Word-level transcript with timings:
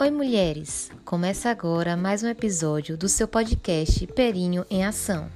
Oi, 0.00 0.12
mulheres! 0.12 0.92
Começa 1.04 1.50
agora 1.50 1.96
mais 1.96 2.22
um 2.22 2.28
episódio 2.28 2.96
do 2.96 3.08
seu 3.08 3.26
podcast 3.26 4.06
Perinho 4.06 4.64
em 4.70 4.84
Ação. 4.84 5.28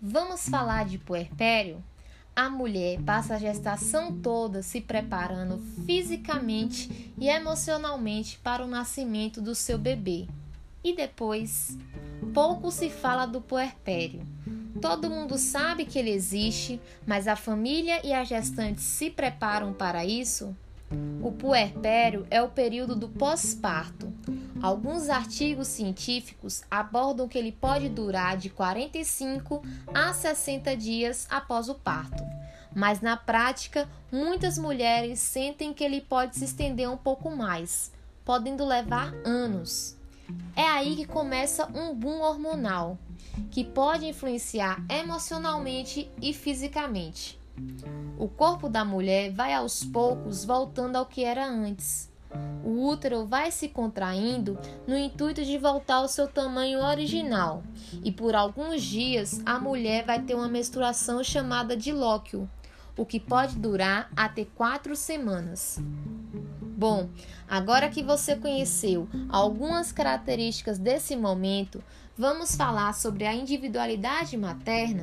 Vamos 0.00 0.48
falar 0.48 0.86
de 0.86 0.96
puerpério? 0.96 1.84
A 2.34 2.48
mulher 2.48 3.02
passa 3.02 3.34
a 3.34 3.38
gestação 3.38 4.18
toda 4.18 4.62
se 4.62 4.80
preparando 4.80 5.58
fisicamente 5.84 7.12
e 7.18 7.28
emocionalmente 7.28 8.38
para 8.38 8.64
o 8.64 8.66
nascimento 8.66 9.42
do 9.42 9.54
seu 9.54 9.76
bebê. 9.76 10.26
E 10.82 10.96
depois, 10.96 11.76
pouco 12.32 12.70
se 12.70 12.88
fala 12.88 13.26
do 13.26 13.42
puerpério 13.42 14.26
Todo 14.80 15.10
mundo 15.10 15.36
sabe 15.36 15.84
que 15.84 15.98
ele 15.98 16.10
existe, 16.10 16.80
mas 17.06 17.28
a 17.28 17.36
família 17.36 18.00
e 18.04 18.12
a 18.12 18.24
gestante 18.24 18.80
se 18.80 19.10
preparam 19.10 19.72
para 19.72 20.04
isso? 20.06 20.56
O 21.22 21.30
puerpério 21.30 22.26
é 22.30 22.42
o 22.42 22.48
período 22.48 22.96
do 22.96 23.08
pós-parto. 23.08 24.12
Alguns 24.60 25.08
artigos 25.08 25.68
científicos 25.68 26.62
abordam 26.70 27.28
que 27.28 27.38
ele 27.38 27.52
pode 27.52 27.88
durar 27.88 28.36
de 28.36 28.50
45 28.50 29.62
a 29.94 30.12
60 30.12 30.76
dias 30.76 31.26
após 31.30 31.68
o 31.68 31.74
parto. 31.74 32.24
Mas 32.74 33.00
na 33.00 33.16
prática, 33.16 33.88
muitas 34.10 34.58
mulheres 34.58 35.20
sentem 35.20 35.72
que 35.72 35.84
ele 35.84 36.00
pode 36.00 36.36
se 36.36 36.44
estender 36.44 36.88
um 36.90 36.96
pouco 36.96 37.30
mais, 37.30 37.92
podendo 38.24 38.64
levar 38.64 39.14
anos. 39.24 39.99
É 40.56 40.62
aí 40.62 40.96
que 40.96 41.04
começa 41.04 41.66
um 41.74 41.94
boom 41.94 42.20
hormonal, 42.20 42.98
que 43.50 43.64
pode 43.64 44.06
influenciar 44.06 44.84
emocionalmente 44.88 46.10
e 46.20 46.32
fisicamente. 46.32 47.38
O 48.18 48.28
corpo 48.28 48.68
da 48.68 48.84
mulher 48.84 49.32
vai 49.32 49.52
aos 49.54 49.84
poucos 49.84 50.44
voltando 50.44 50.96
ao 50.96 51.06
que 51.06 51.24
era 51.24 51.46
antes. 51.46 52.10
O 52.64 52.86
útero 52.86 53.26
vai 53.26 53.50
se 53.50 53.68
contraindo 53.68 54.58
no 54.86 54.96
intuito 54.96 55.44
de 55.44 55.58
voltar 55.58 55.96
ao 55.96 56.08
seu 56.08 56.28
tamanho 56.28 56.78
original, 56.80 57.62
e 58.04 58.12
por 58.12 58.36
alguns 58.36 58.82
dias 58.82 59.40
a 59.44 59.58
mulher 59.58 60.04
vai 60.04 60.22
ter 60.22 60.34
uma 60.34 60.48
menstruação 60.48 61.24
chamada 61.24 61.76
de 61.76 61.92
lóquio, 61.92 62.48
o 62.96 63.04
que 63.04 63.18
pode 63.18 63.56
durar 63.56 64.10
até 64.14 64.44
quatro 64.44 64.94
semanas. 64.94 65.78
Bom, 66.80 67.10
agora 67.46 67.90
que 67.90 68.02
você 68.02 68.34
conheceu 68.34 69.06
algumas 69.28 69.92
características 69.92 70.78
desse 70.78 71.14
momento, 71.14 71.84
vamos 72.16 72.56
falar 72.56 72.94
sobre 72.94 73.26
a 73.26 73.34
individualidade 73.34 74.34
materna? 74.34 75.02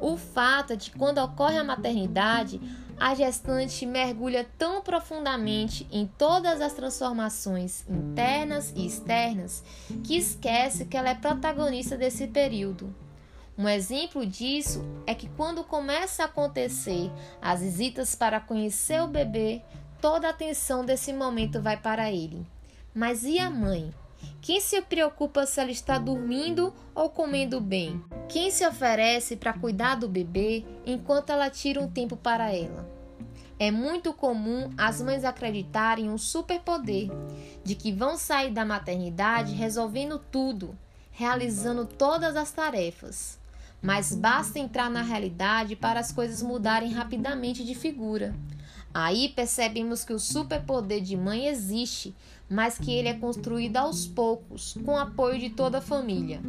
O 0.00 0.16
fato 0.16 0.74
é 0.74 0.76
de 0.76 0.92
quando 0.92 1.18
ocorre 1.18 1.58
a 1.58 1.64
maternidade, 1.64 2.60
a 3.00 3.16
gestante 3.16 3.84
mergulha 3.84 4.48
tão 4.56 4.80
profundamente 4.80 5.88
em 5.90 6.06
todas 6.06 6.60
as 6.60 6.72
transformações 6.72 7.84
internas 7.90 8.72
e 8.76 8.86
externas 8.86 9.64
que 10.04 10.16
esquece 10.16 10.84
que 10.84 10.96
ela 10.96 11.08
é 11.08 11.16
protagonista 11.16 11.96
desse 11.96 12.28
período. 12.28 12.94
Um 13.58 13.68
exemplo 13.68 14.24
disso 14.24 14.82
é 15.06 15.14
que 15.14 15.28
quando 15.30 15.62
começa 15.62 16.22
a 16.22 16.26
acontecer 16.26 17.10
as 17.40 17.60
visitas 17.60 18.14
para 18.14 18.40
conhecer 18.40 19.02
o 19.02 19.08
bebê, 19.08 19.62
toda 20.02 20.26
a 20.26 20.30
atenção 20.30 20.84
desse 20.84 21.12
momento 21.12 21.62
vai 21.62 21.76
para 21.76 22.10
ele. 22.10 22.44
Mas 22.92 23.22
e 23.22 23.38
a 23.38 23.48
mãe? 23.48 23.94
Quem 24.40 24.60
se 24.60 24.82
preocupa 24.82 25.46
se 25.46 25.60
ela 25.60 25.70
está 25.70 25.96
dormindo 25.96 26.74
ou 26.92 27.08
comendo 27.08 27.60
bem? 27.60 28.02
Quem 28.28 28.50
se 28.50 28.66
oferece 28.66 29.36
para 29.36 29.52
cuidar 29.52 29.94
do 29.94 30.08
bebê 30.08 30.64
enquanto 30.84 31.30
ela 31.30 31.48
tira 31.48 31.80
um 31.80 31.88
tempo 31.88 32.16
para 32.16 32.52
ela? 32.52 32.90
É 33.60 33.70
muito 33.70 34.12
comum 34.12 34.72
as 34.76 35.00
mães 35.00 35.24
acreditarem 35.24 36.10
um 36.10 36.18
superpoder 36.18 37.08
de 37.62 37.76
que 37.76 37.92
vão 37.92 38.16
sair 38.16 38.50
da 38.50 38.64
maternidade 38.64 39.54
resolvendo 39.54 40.18
tudo, 40.18 40.76
realizando 41.12 41.86
todas 41.86 42.34
as 42.34 42.50
tarefas. 42.50 43.38
Mas 43.80 44.12
basta 44.12 44.58
entrar 44.58 44.90
na 44.90 45.02
realidade 45.02 45.76
para 45.76 46.00
as 46.00 46.10
coisas 46.10 46.42
mudarem 46.42 46.90
rapidamente 46.92 47.64
de 47.64 47.74
figura. 47.76 48.34
Aí 48.94 49.30
percebemos 49.30 50.04
que 50.04 50.12
o 50.12 50.18
superpoder 50.18 51.00
de 51.00 51.16
mãe 51.16 51.46
existe, 51.46 52.14
mas 52.48 52.78
que 52.78 52.92
ele 52.92 53.08
é 53.08 53.14
construído 53.14 53.78
aos 53.78 54.06
poucos, 54.06 54.74
com 54.84 54.96
apoio 54.96 55.38
de 55.38 55.50
toda 55.50 55.78
a 55.78 55.82
família. 55.82 56.42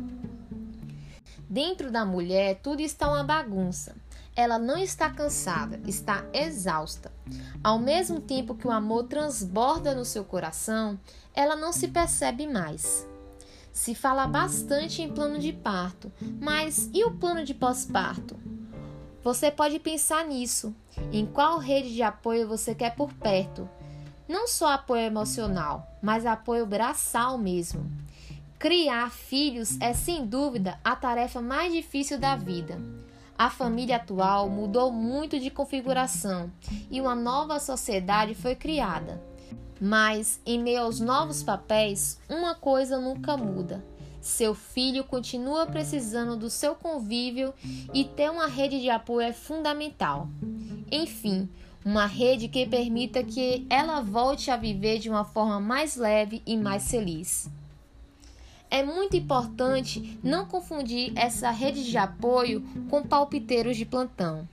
Dentro 1.50 1.92
da 1.92 2.06
mulher, 2.06 2.60
tudo 2.62 2.82
está 2.82 3.08
uma 3.08 3.24
bagunça. 3.24 3.96
Ela 4.36 4.58
não 4.58 4.78
está 4.78 5.10
cansada, 5.10 5.80
está 5.88 6.26
exausta. 6.34 7.12
Ao 7.64 7.78
mesmo 7.78 8.20
tempo 8.20 8.56
que 8.56 8.68
o 8.68 8.72
amor 8.72 9.04
transborda 9.04 9.94
no 9.94 10.04
seu 10.04 10.26
coração, 10.26 11.00
ela 11.36 11.56
não 11.56 11.72
se 11.72 11.88
percebe 11.88 12.48
mais. 12.48 13.08
Se 13.72 13.94
fala 13.94 14.28
bastante 14.28 15.02
em 15.02 15.12
plano 15.12 15.40
de 15.40 15.54
parto, 15.54 16.12
mas 16.42 16.90
e 16.94 17.04
o 17.04 17.12
plano 17.12 17.46
de 17.46 17.54
pós-parto? 17.54 18.36
Você 19.24 19.50
pode 19.50 19.80
pensar 19.80 20.26
nisso. 20.26 20.76
Em 21.12 21.26
qual 21.26 21.58
rede 21.58 21.94
de 21.94 22.04
apoio 22.04 22.48
você 22.48 22.76
quer 22.76 22.94
por 22.94 23.14
perto? 23.14 23.70
Não 24.28 24.48
só 24.48 24.74
apoio 24.74 25.04
emocional, 25.04 25.88
mas 26.02 26.26
apoio 26.26 26.66
braçal 26.66 27.38
mesmo. 27.38 27.90
Criar 28.60 29.12
filhos 29.12 29.80
é 29.80 29.94
sem 29.94 30.26
dúvida 30.26 30.78
a 30.84 30.96
tarefa 30.96 31.42
mais 31.42 31.72
difícil 31.72 32.20
da 32.20 32.36
vida. 32.36 32.78
A 33.38 33.50
família 33.50 33.96
atual 33.96 34.50
mudou 34.50 34.92
muito 34.92 35.40
de 35.40 35.50
configuração 35.50 36.52
e 36.92 37.00
uma 37.00 37.16
nova 37.16 37.60
sociedade 37.60 38.36
foi 38.36 38.56
criada. 38.56 39.22
Mas, 39.80 40.40
em 40.46 40.62
meio 40.62 40.82
aos 40.82 41.00
novos 41.00 41.44
papéis, 41.44 42.20
uma 42.30 42.56
coisa 42.56 43.00
nunca 43.00 43.36
muda: 43.36 43.84
seu 44.24 44.56
filho 44.56 45.04
continua 45.04 45.66
precisando 45.66 46.38
do 46.38 46.50
seu 46.50 46.76
convívio 46.76 47.54
e 47.94 48.06
ter 48.06 48.32
uma 48.32 48.48
rede 48.48 48.80
de 48.80 48.90
apoio 48.90 49.28
é 49.28 49.34
fundamental. 49.34 50.30
Enfim, 50.90 51.50
uma 51.84 52.06
rede 52.06 52.48
que 52.48 52.66
permita 52.66 53.22
que 53.22 53.68
ela 53.70 54.00
volte 54.00 54.50
a 54.50 54.56
viver 54.56 55.00
de 55.00 55.10
uma 55.10 55.26
forma 55.26 55.60
mais 55.60 55.98
leve 55.98 56.42
e 56.46 56.56
mais 56.56 56.90
feliz. 56.90 57.52
É 58.72 58.82
muito 58.82 59.18
importante 59.18 60.18
não 60.24 60.46
confundir 60.46 61.12
essa 61.18 61.52
rede 61.52 61.84
de 61.84 61.98
apoio 61.98 62.64
com 62.90 63.04
palpiteiros 63.04 63.76
de 63.76 63.84
plantão. 63.84 64.48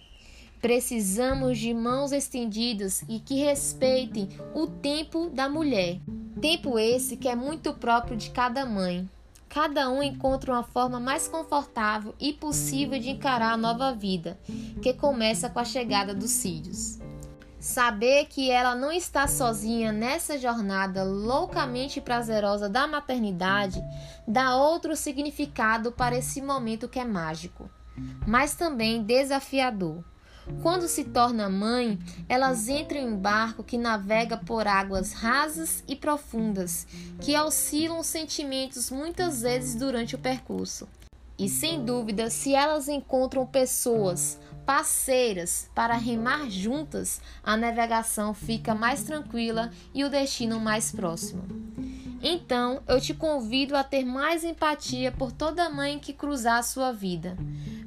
Precisamos 0.61 1.59
de 1.59 1.73
mãos 1.73 2.11
estendidas 2.11 3.05
e 3.09 3.21
que 3.21 3.37
respeitem 3.37 4.29
o 4.53 4.67
tempo 4.67 5.31
da 5.31 5.49
mulher. 5.49 6.01
Tempo 6.41 6.77
esse 6.77 7.17
que 7.17 7.29
é 7.29 7.37
muito 7.37 7.73
próprio 7.73 8.17
de 8.17 8.31
cada 8.31 8.67
mãe. 8.67 9.09
Cada 9.51 9.91
um 9.91 10.01
encontra 10.01 10.53
uma 10.53 10.63
forma 10.63 11.01
mais 11.01 11.27
confortável 11.27 12.15
e 12.21 12.33
possível 12.33 13.01
de 13.01 13.11
encarar 13.11 13.53
a 13.53 13.57
nova 13.57 13.93
vida, 13.93 14.39
que 14.81 14.95
começa 14.95 15.51
com 15.51 15.59
a 15.59 15.65
chegada 15.65 16.15
dos 16.15 16.31
cílios. 16.31 17.01
Saber 17.59 18.27
que 18.27 18.49
ela 18.49 18.77
não 18.77 18.93
está 18.93 19.27
sozinha 19.27 19.91
nessa 19.91 20.39
jornada 20.39 21.03
loucamente 21.03 22.01
prazerosa 22.01 22.69
da 22.69 22.87
maternidade 22.87 23.83
dá 24.27 24.55
outro 24.55 24.95
significado 24.95 25.91
para 25.91 26.17
esse 26.17 26.41
momento 26.41 26.89
que 26.89 27.01
é 27.01 27.05
mágico, 27.05 27.69
mas 28.25 28.55
também 28.55 29.03
desafiador. 29.03 30.05
Quando 30.63 30.89
se 30.89 31.05
torna 31.05 31.49
mãe, 31.49 31.99
elas 32.29 32.69
entram 32.69 33.01
em 33.01 33.17
barco 33.17 33.65
que 33.65 33.79
navega 33.79 34.37
por 34.37 34.67
águas 34.67 35.13
rasas 35.13 35.83
e 35.89 35.97
profundas, 35.97 36.87
que 37.21 37.37
oscilam 37.39 38.03
sentimentos 38.03 38.91
muitas 38.91 39.43
vezes 39.43 39.75
durante 39.75 40.15
o 40.15 40.19
percurso. 40.19 40.87
E 41.39 41.49
sem 41.49 41.83
dúvida, 41.83 42.29
se 42.29 42.55
elas 42.55 42.89
encontram 42.89 43.47
pessoas, 43.47 44.39
parceiras 44.67 45.71
para 45.75 45.95
remar 45.97 46.51
juntas, 46.51 47.21
a 47.43 47.57
navegação 47.57 48.35
fica 48.35 48.75
mais 48.75 49.03
tranquila 49.03 49.71
e 49.95 50.05
o 50.05 50.11
destino 50.11 50.61
mais 50.61 50.93
próximo. 50.93 51.43
Então, 52.23 52.83
eu 52.87 53.01
te 53.01 53.15
convido 53.15 53.75
a 53.75 53.83
ter 53.83 54.05
mais 54.05 54.45
empatia 54.45 55.11
por 55.11 55.33
toda 55.33 55.71
mãe 55.71 55.99
que 55.99 56.13
cruzar 56.13 56.59
a 56.59 56.63
sua 56.63 56.93
vida. 56.93 57.37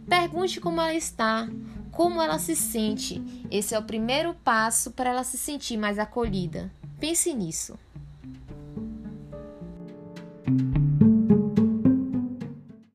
Pergunte 0.09 0.59
como 0.59 0.81
ela 0.81 0.95
está, 0.95 1.47
como 1.93 2.21
ela 2.21 2.39
se 2.39 2.55
sente. 2.55 3.21
Esse 3.49 3.73
é 3.73 3.79
o 3.79 3.83
primeiro 3.83 4.33
passo 4.43 4.91
para 4.91 5.11
ela 5.11 5.23
se 5.23 5.37
sentir 5.37 5.77
mais 5.77 5.97
acolhida. 5.97 6.71
Pense 6.99 7.33
nisso. 7.33 7.77